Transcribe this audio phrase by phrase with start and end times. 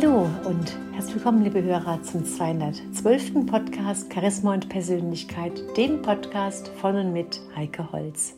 [0.00, 3.46] Hallo und herzlich willkommen, liebe Hörer, zum 212.
[3.46, 8.34] Podcast Charisma und Persönlichkeit, dem Podcast von und mit Heike Holz.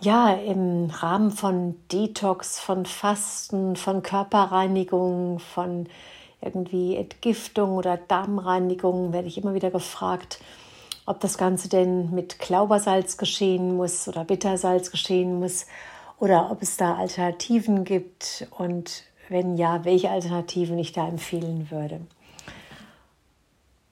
[0.00, 5.88] Ja, im Rahmen von Detox, von Fasten, von Körperreinigung, von
[6.40, 10.38] irgendwie Entgiftung oder Darmreinigung werde ich immer wieder gefragt,
[11.04, 15.66] ob das Ganze denn mit Glaubersalz geschehen muss oder Bittersalz geschehen muss
[16.20, 22.00] oder ob es da Alternativen gibt und wenn ja, welche Alternativen ich da empfehlen würde.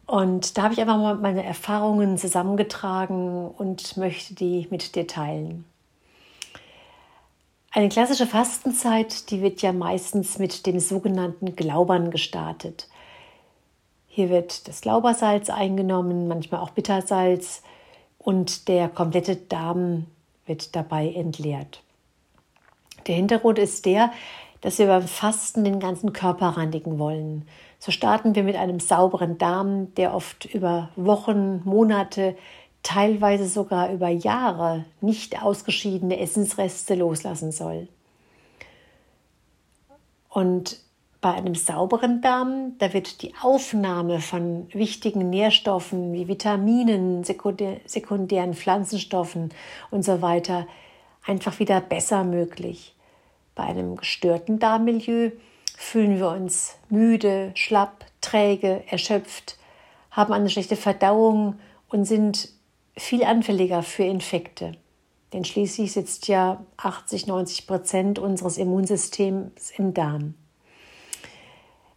[0.06, 5.64] Und da habe ich einfach mal meine Erfahrungen zusammengetragen und möchte die mit dir teilen.
[7.70, 12.88] Eine klassische Fastenzeit, die wird ja meistens mit dem sogenannten Glaubern gestartet.
[14.06, 17.62] Hier wird das Glaubersalz eingenommen, manchmal auch Bittersalz
[18.18, 20.06] und der komplette Darm
[20.44, 21.82] wird dabei entleert.
[23.06, 24.12] Der Hintergrund ist der,
[24.62, 27.46] dass wir beim Fasten den ganzen Körper reinigen wollen.
[27.78, 32.36] So starten wir mit einem sauberen Darm, der oft über Wochen, Monate,
[32.82, 37.88] teilweise sogar über Jahre nicht ausgeschiedene Essensreste loslassen soll.
[40.28, 40.78] Und
[41.20, 49.50] bei einem sauberen Darm, da wird die Aufnahme von wichtigen Nährstoffen wie Vitaminen, sekundären Pflanzenstoffen
[49.90, 50.66] und so weiter
[51.24, 52.96] einfach wieder besser möglich.
[53.54, 55.30] Bei einem gestörten Darmmilieu
[55.76, 59.58] fühlen wir uns müde, schlapp, träge, erschöpft,
[60.10, 61.58] haben eine schlechte Verdauung
[61.88, 62.50] und sind
[62.96, 64.76] viel anfälliger für Infekte.
[65.32, 70.34] Denn schließlich sitzt ja 80, 90 Prozent unseres Immunsystems im Darm.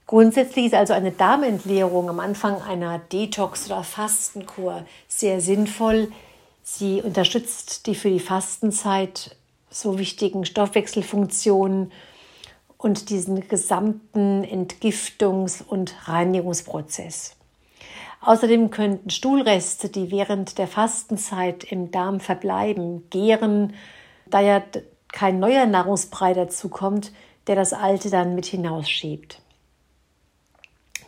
[0.08, 6.12] Grundsätzlich ist also eine Darmentleerung am Anfang einer Detox- oder Fastenkur sehr sinnvoll.
[6.64, 9.36] Sie unterstützt die für die Fastenzeit
[9.76, 11.92] so wichtigen Stoffwechselfunktionen
[12.78, 17.36] und diesen gesamten Entgiftungs- und Reinigungsprozess.
[18.22, 23.74] Außerdem könnten Stuhlreste, die während der Fastenzeit im Darm verbleiben, gären,
[24.28, 24.64] da ja
[25.12, 27.12] kein neuer Nahrungsbrei dazukommt,
[27.48, 29.42] der das alte dann mit hinausschiebt.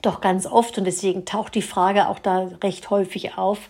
[0.01, 3.69] Doch ganz oft, und deswegen taucht die Frage auch da recht häufig auf,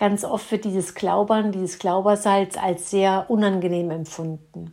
[0.00, 4.72] Ganz oft wird dieses Glaubern, dieses Glaubersalz als sehr unangenehm empfunden.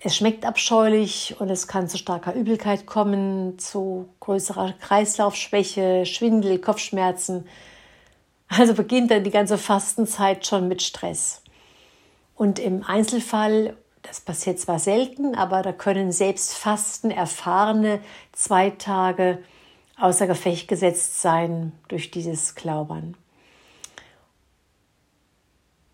[0.00, 7.46] Es schmeckt abscheulich und es kann zu starker Übelkeit kommen, zu größerer Kreislaufschwäche, Schwindel, Kopfschmerzen.
[8.48, 11.42] Also beginnt dann die ganze Fastenzeit schon mit Stress.
[12.34, 18.00] Und im Einzelfall, das passiert zwar selten, aber da können selbst Fasten erfahrene
[18.32, 19.38] zwei Tage
[20.00, 23.16] außer Gefecht gesetzt sein durch dieses Glaubern.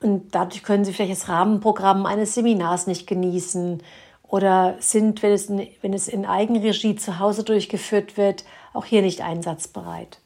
[0.02, 3.82] Und dadurch können sie vielleicht das Rahmenprogramm eines Seminars nicht genießen
[4.22, 9.02] oder sind, wenn es, in, wenn es in Eigenregie zu Hause durchgeführt wird, auch hier
[9.02, 10.18] nicht einsatzbereit.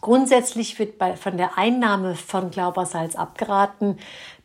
[0.00, 3.98] Grundsätzlich wird bei, von der Einnahme von Glaubersalz abgeraten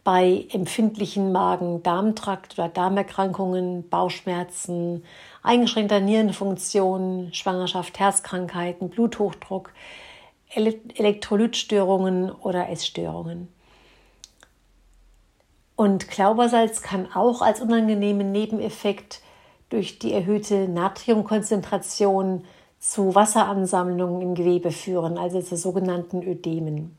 [0.03, 5.03] bei empfindlichen Magen-Darm-Trakt- oder Darmerkrankungen, Bauchschmerzen,
[5.41, 9.73] eingeschränkter Nierenfunktion, Schwangerschaft, Herzkrankheiten, Bluthochdruck,
[10.49, 13.47] Elektrolytstörungen oder Essstörungen.
[15.77, 19.21] Und Klaubersalz kann auch als unangenehmen Nebeneffekt
[19.69, 22.43] durch die erhöhte Natriumkonzentration
[22.79, 26.97] zu Wasseransammlungen im Gewebe führen, also zu sogenannten Ödemen.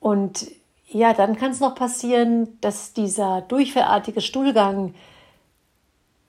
[0.00, 0.48] Und
[0.88, 4.92] ja, dann kann es noch passieren, dass dieser durchfallartige Stuhlgang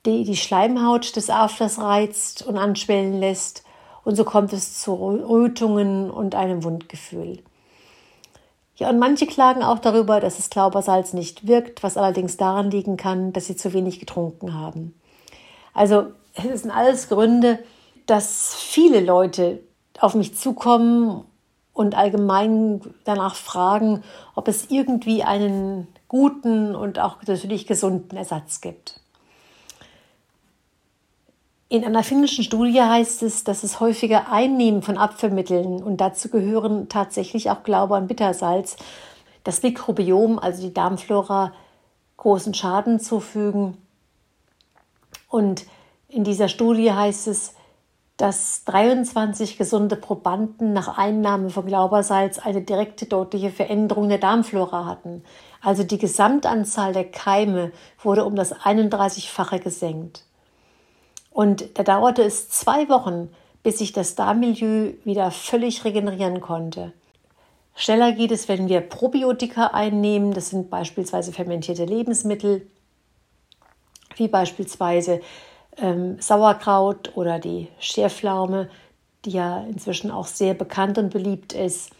[0.05, 3.63] die, die Schleimhaut des Afters reizt und anschwellen lässt.
[4.03, 7.39] Und so kommt es zu Rötungen und einem Wundgefühl.
[8.77, 12.95] Ja, und manche klagen auch darüber, dass das Glaubersalz nicht wirkt, was allerdings daran liegen
[12.95, 14.93] kann, dass sie zu wenig getrunken haben.
[15.73, 17.59] Also es sind alles Gründe,
[18.05, 19.59] dass viele Leute
[19.99, 21.25] auf mich zukommen
[21.73, 24.03] und allgemein danach fragen,
[24.35, 28.99] ob es irgendwie einen guten und auch natürlich gesunden Ersatz gibt.
[31.69, 36.87] In einer finnischen Studie heißt es, dass es häufige Einnehmen von Abführmitteln und dazu gehören
[36.87, 38.77] tatsächlich auch Glaube an Bittersalz,
[39.43, 41.51] das Mikrobiom, also die Darmflora,
[42.15, 43.77] großen Schaden zufügen.
[45.27, 45.65] Und
[46.07, 47.53] in dieser Studie heißt es,
[48.15, 55.21] dass 23 gesunde Probanden nach Einnahme von Glaubersalz eine direkte deutliche Veränderung der Darmflora hatten.
[55.61, 60.26] Also die Gesamtanzahl der Keime wurde um das 31-fache gesenkt.
[61.37, 63.29] Und da dauerte es zwei Wochen,
[63.61, 66.93] bis sich das Darmmilieu wieder völlig regenerieren konnte.
[67.75, 70.33] Schneller geht es, wenn wir Probiotika einnehmen.
[70.33, 72.65] Das sind beispielsweise fermentierte Lebensmittel.
[74.15, 75.21] wie beispielsweise
[75.77, 78.67] ähm, Sauerkraut oder die Schärflaume,
[79.23, 81.91] die ja inzwischen auch sehr bekannt und beliebt ist,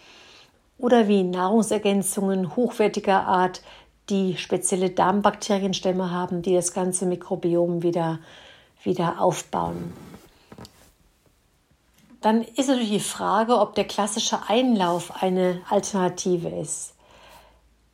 [0.79, 3.61] oder wie Nahrungsergänzungen hochwertiger Art,
[4.09, 8.17] die spezielle Darmbakterienstämme haben, die das ganze Mikrobiom wieder,
[8.87, 9.93] wieder aufbauen.
[12.21, 16.95] Dann ist natürlich die Frage, ob der klassische Einlauf eine Alternative ist.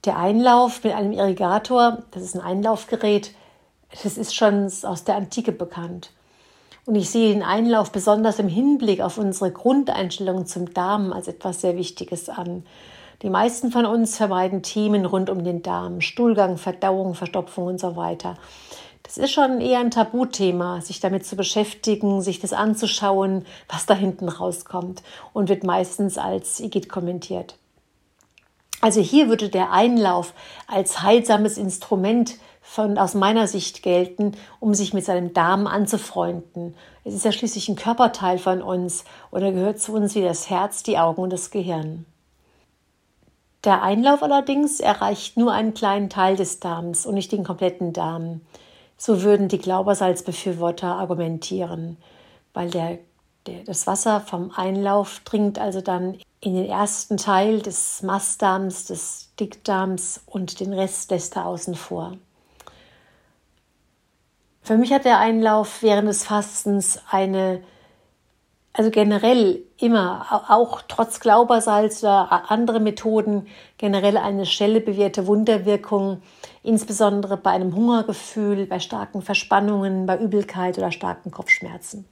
[0.05, 3.31] Der Einlauf mit einem Irrigator, das ist ein Einlaufgerät,
[4.01, 6.11] das ist schon aus der Antike bekannt.
[6.85, 11.61] Und ich sehe den Einlauf besonders im Hinblick auf unsere Grundeinstellung zum Darm als etwas
[11.61, 12.65] sehr Wichtiges an.
[13.21, 17.95] Die meisten von uns vermeiden Themen rund um den Darm, Stuhlgang, Verdauung, Verstopfung und so
[17.95, 18.35] weiter.
[19.03, 23.93] Das ist schon eher ein Tabuthema, sich damit zu beschäftigen, sich das anzuschauen, was da
[23.93, 25.03] hinten rauskommt
[25.33, 27.57] und wird meistens als Igitt kommentiert.
[28.79, 30.33] Also hier würde der Einlauf
[30.67, 36.75] als heilsames Instrument von, aus meiner Sicht gelten, um sich mit seinem Darm anzufreunden.
[37.03, 40.49] Es ist ja schließlich ein Körperteil von uns und er gehört zu uns wie das
[40.49, 42.05] Herz, die Augen und das Gehirn.
[43.63, 48.41] Der Einlauf allerdings erreicht nur einen kleinen Teil des Darms und nicht den kompletten Darm.
[48.97, 51.97] So würden die Glaubersalzbefürworter argumentieren,
[52.53, 52.99] weil der,
[53.47, 59.33] der, das Wasser vom Einlauf dringt also dann in den ersten Teil des Mastdarms, des
[59.39, 62.17] Dickdarms und den Rest lässt er außen vor.
[64.61, 67.61] Für mich hat der Einlauf während des Fastens eine,
[68.73, 73.47] also generell immer, auch trotz Glaubersalz oder andere Methoden,
[73.77, 76.23] generell eine schnelle bewährte Wunderwirkung,
[76.63, 82.05] insbesondere bei einem Hungergefühl, bei starken Verspannungen, bei Übelkeit oder starken Kopfschmerzen.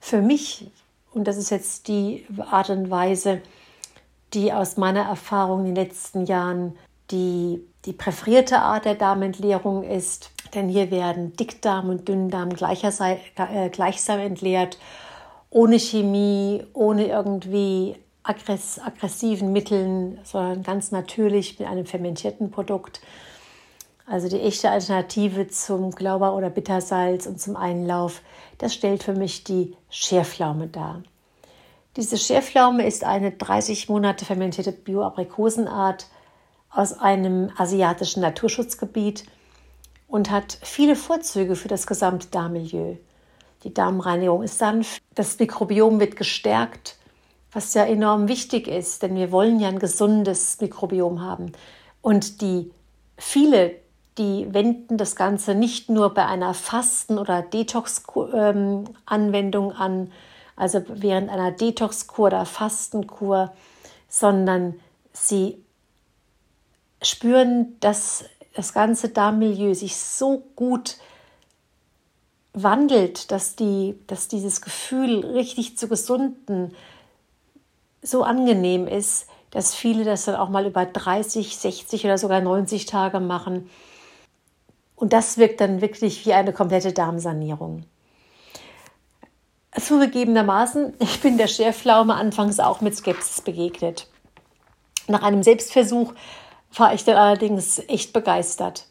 [0.00, 0.68] Für mich,
[1.12, 3.40] und das ist jetzt die Art und Weise,
[4.34, 6.76] die aus meiner Erfahrung in den letzten Jahren
[7.12, 14.18] die, die präferierte Art der Darmentleerung ist, denn hier werden Dickdarm und Dünndarm äh, gleichsam
[14.18, 14.78] entleert,
[15.50, 23.00] ohne Chemie, ohne irgendwie aggress aggressiven Mitteln, sondern ganz natürlich mit einem fermentierten Produkt.
[24.06, 28.22] Also die echte Alternative zum Glauber oder Bittersalz und zum Einlauf,
[28.58, 31.02] das stellt für mich die Schärflaume dar.
[31.96, 36.06] Diese Schärflaume ist eine 30 Monate fermentierte Bio-Aprikosenart
[36.70, 39.24] aus einem asiatischen Naturschutzgebiet
[40.06, 42.96] und hat viele Vorzüge für das gesamte Darmmilieu.
[43.66, 46.94] Die Darmreinigung ist sanft, das Mikrobiom wird gestärkt,
[47.50, 51.50] was ja enorm wichtig ist, denn wir wollen ja ein gesundes Mikrobiom haben.
[52.00, 52.70] Und die
[53.18, 53.74] viele,
[54.18, 60.12] die wenden das Ganze nicht nur bei einer Fasten- oder Detox-Anwendung an,
[60.54, 63.52] also während einer Detox-Kur oder Fastenkur,
[64.08, 64.78] sondern
[65.12, 65.60] sie
[67.02, 70.98] spüren, dass das ganze Darmmilieu sich so gut
[72.56, 76.74] wandelt, dass, die, dass dieses Gefühl richtig zu gesunden
[78.02, 82.86] so angenehm ist, dass viele das dann auch mal über 30, 60 oder sogar 90
[82.86, 83.68] Tage machen.
[84.96, 87.84] Und das wirkt dann wirklich wie eine komplette Darmsanierung.
[89.78, 94.08] Zugegebenermaßen, ich bin der Schärflaume anfangs auch mit Skepsis begegnet.
[95.08, 96.14] Nach einem Selbstversuch
[96.74, 98.86] war ich dann allerdings echt begeistert.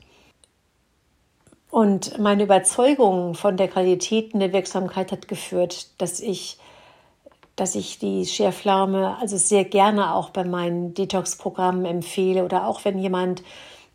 [1.75, 6.57] Und meine Überzeugung von der Qualität und der Wirksamkeit hat geführt, dass ich,
[7.57, 12.97] dass ich die Schärflaume also sehr gerne auch bei meinen Detox-Programmen empfehle oder auch wenn
[12.97, 13.43] jemand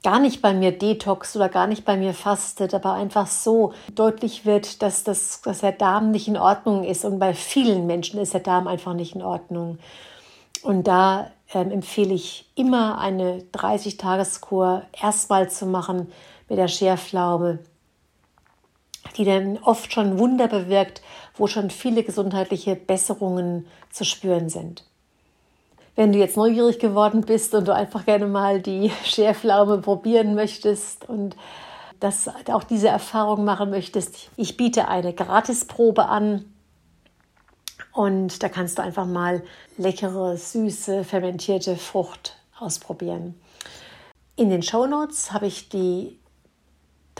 [0.02, 4.44] gar nicht bei mir detox oder gar nicht bei mir fastet, aber einfach so deutlich
[4.44, 7.06] wird, dass, das, dass der Darm nicht in Ordnung ist.
[7.06, 9.78] Und bei vielen Menschen ist der Darm einfach nicht in Ordnung.
[10.62, 16.12] Und da ähm, empfehle ich immer eine 30-Tages-Kur erstmal zu machen
[16.50, 17.60] mit der Schärflaube,
[19.16, 21.02] die dann oft schon Wunder bewirkt,
[21.34, 24.84] wo schon viele gesundheitliche Besserungen zu spüren sind.
[25.96, 31.08] Wenn du jetzt neugierig geworden bist und du einfach gerne mal die Schärflaume probieren möchtest
[31.08, 31.36] und
[31.98, 36.46] das, auch diese Erfahrung machen möchtest, ich biete eine Gratisprobe an
[37.92, 39.42] und da kannst du einfach mal
[39.76, 43.34] leckere, süße, fermentierte Frucht ausprobieren.
[44.36, 46.18] In den Show Notes habe ich, die,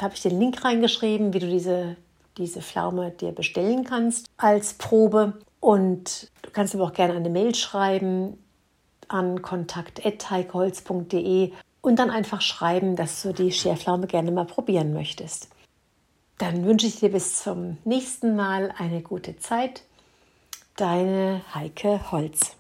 [0.01, 1.97] habe ich den Link reingeschrieben, wie du diese,
[2.39, 5.35] diese Pflaume dir bestellen kannst als Probe.
[5.61, 8.39] Und du kannst aber auch gerne eine Mail schreiben
[9.09, 15.49] an kontakt.heikeholz.de und dann einfach schreiben, dass du die Schärflaume gerne mal probieren möchtest.
[16.39, 19.83] Dann wünsche ich dir bis zum nächsten Mal eine gute Zeit
[20.77, 22.57] Deine Heike Holz.